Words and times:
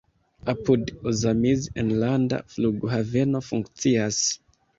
Apud 0.53 0.85
Ozamiz 1.09 1.67
enlanda 1.83 2.41
flughaveno 2.55 3.43
funkcias. 3.51 4.25